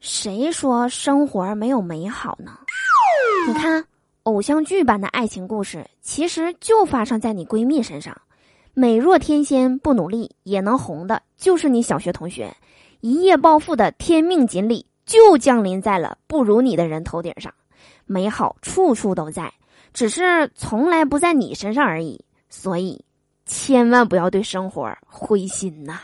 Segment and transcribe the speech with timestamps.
[0.00, 2.58] 谁说生活没有美好呢？
[3.46, 3.84] 你看，
[4.22, 8.18] 偶像剧般的爱情故事，其实就发生在你闺蜜身上。
[8.72, 12.56] 美若天仙，不努力也能红的，就是你小学同学。
[13.00, 17.52] 一夜暴富的天命锦鲤，就降临在了不如你的人头顶上。
[18.06, 19.52] 美好处处都在，
[19.92, 22.24] 只是从来不在你身上而已。
[22.48, 23.04] 所以，
[23.44, 26.00] 千万不要对生活灰心呐。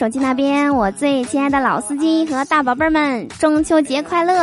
[0.01, 4.35] 手机那边，我最亲爱的老司机和大宝贝儿们，中秋节快乐！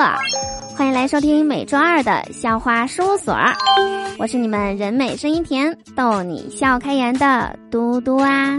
[0.75, 3.35] 欢迎来收听每周二的笑话事务所，
[4.19, 8.55] 我是你们人美声音甜、逗你笑开颜的嘟嘟啊。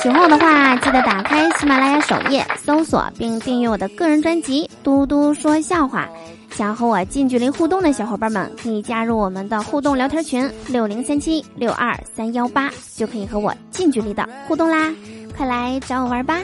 [0.00, 6.08] 喜欢我的话，记得打开喜马拉雅首页搜索并订阅我的个人专辑《嘟嘟说笑话》。
[6.56, 14.92] 想和我近距离互动的小伙伴们，可以加入我们的互动聊天群六零三七六二三幺八，就可以和我近距离的互动啦！
[15.36, 16.38] 快来找我玩吧！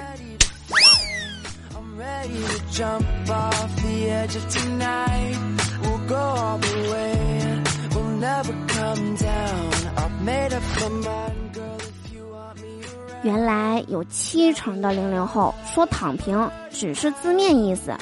[13.22, 17.92] 原来有七成的零零后说躺平只是字面意思。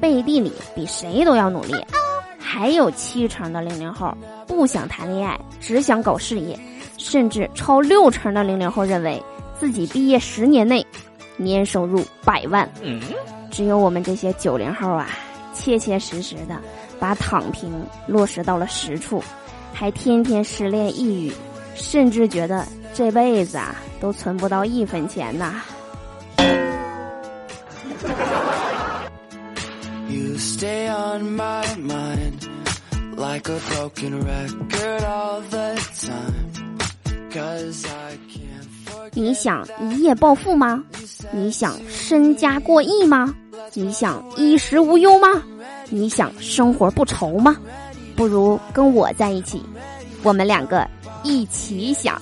[0.00, 1.74] 背地里比谁都要努力，
[2.38, 4.14] 还有七成的零零后
[4.46, 6.58] 不想谈恋爱，只想搞事业，
[6.98, 9.22] 甚至超六成的零零后认为
[9.64, 10.86] 自己毕业十年内
[11.38, 12.68] 年收入百万。
[13.50, 15.08] 只有我们这些九零后啊，
[15.54, 16.60] 切切实实的
[17.00, 17.72] 把躺平
[18.06, 19.24] 落实到了实处，
[19.72, 21.32] 还天天失恋抑郁，
[21.74, 25.62] 甚至觉得这辈子啊都存不到一分钱呐。
[30.36, 32.46] stay on my mind
[33.16, 36.50] like a broken record all the time
[37.30, 38.43] cause i can't
[39.16, 40.82] 你想一夜暴富吗？
[41.30, 43.32] 你想身家过亿吗？
[43.72, 45.40] 你想衣食无忧吗？
[45.88, 47.56] 你想生活不愁吗？
[48.16, 49.62] 不如跟我在一起
[50.22, 50.86] 我们两个
[51.22, 52.20] 一起想。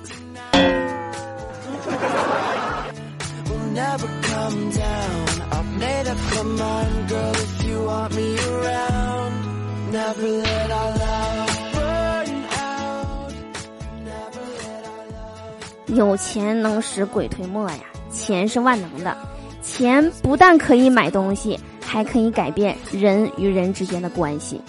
[15.94, 17.78] 有钱能使鬼推磨呀
[18.10, 19.16] 钱是万能的
[19.62, 24.60] 钱不但可以买东西还可以改变人与人之间的关系。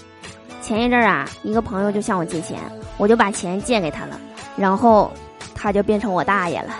[0.62, 2.60] 前一阵儿啊一个朋友就向我借钱
[2.98, 4.20] 我就把钱借给他了
[4.56, 5.12] 然后
[5.56, 6.74] 他就变成我大爷了。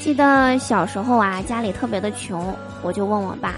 [0.00, 3.54] 记得小时候啊，家里特别的穷，我就问我爸：“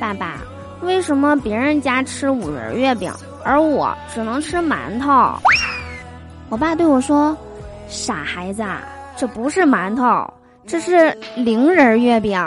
[0.00, 0.40] 爸爸，
[0.80, 3.12] 为什么别人家吃五仁月饼，
[3.44, 5.38] 而我只能吃馒头？”
[6.50, 7.36] 我爸对我说
[7.86, 8.64] ：“傻孩子，
[9.16, 10.28] 这不是馒头，
[10.66, 12.38] 这是零仁月饼。”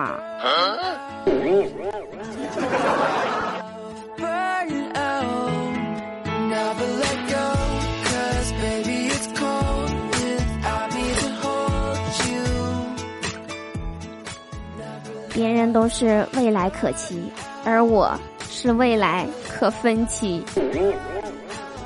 [15.38, 17.16] 别人都是未来可期，
[17.64, 18.12] 而我
[18.50, 20.44] 是未来可分期。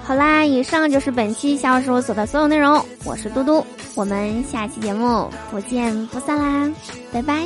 [0.06, 2.82] 好啦，以上就是本期小事务所的所有内容。
[3.04, 6.74] 我是嘟嘟，我们下期节目不见不散啦，
[7.12, 7.46] 拜拜。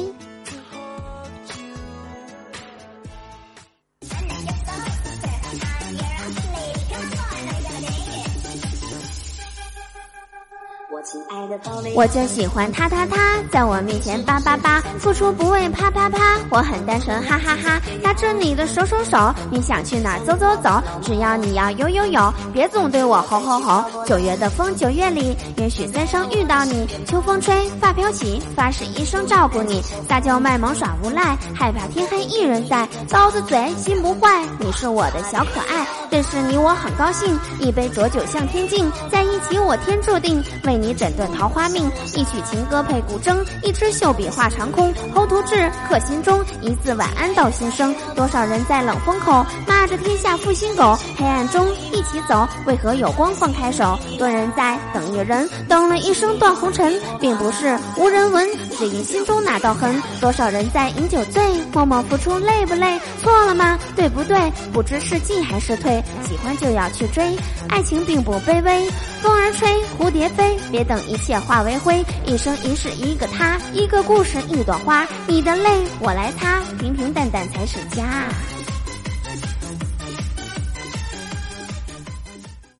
[11.95, 16.17] 我就喜欢他他他，在我面前叭叭叭，付出不为啪啪啪，
[16.49, 24.05] 我很单纯哈哈哈，拉着你的手手手，你想去哪走走走，只要你要有有有，别总对我吼吼吼。
[24.05, 41.24] 九月的风，九月里，也许三生遇到你，秋风吹，发飘起，发誓一生照顾你，撒娇卖萌耍无赖，害怕天黑一人在，刀子嘴心不坏，你是我的小可爱，认识你我很高兴，一杯浊酒向天敬，在一起我天注定，为你整顿。
[41.27, 44.93] 桃花命，一曲情歌配古筝，一支绣笔画长空。
[45.13, 47.95] 侯图志刻心中，一字晚安到心声。
[48.15, 53.97] 多少人在冷风口骂着天下负心狗，黑暗中一起走，为何有光放开手？
[54.17, 58.47] 多人在等一人，等了一生断红尘，并不是无人闻。
[58.77, 60.01] 只因心中那道痕。
[60.19, 61.41] 多少人在饮酒醉，
[61.71, 62.99] 默默付出累不累？
[63.21, 63.77] 错了吗？
[63.95, 64.51] 对不对？
[64.73, 67.35] 不知是进还是退，喜欢就要去追，
[67.69, 68.89] 爱情并不卑微。
[69.21, 69.67] 风儿吹，
[69.97, 72.03] 蝴蝶飞，别等一一切化为灰。
[72.25, 75.07] 一生一世一个他，一个故事一朵花。
[75.27, 78.05] 你的泪我来擦，平平淡淡才是家。